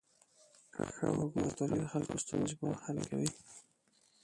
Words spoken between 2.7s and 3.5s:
حل کوي.